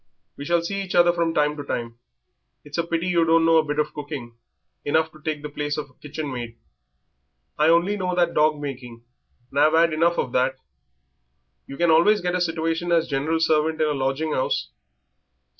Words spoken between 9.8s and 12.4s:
enough of that." "You can always get